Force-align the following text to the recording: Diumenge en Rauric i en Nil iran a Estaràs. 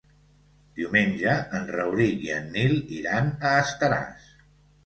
Diumenge 0.79 1.35
en 1.59 1.69
Rauric 1.75 2.25
i 2.29 2.33
en 2.39 2.49
Nil 2.57 2.75
iran 3.01 3.33
a 3.51 3.55
Estaràs. 3.67 4.35